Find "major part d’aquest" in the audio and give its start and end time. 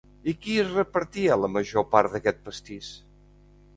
1.57-2.43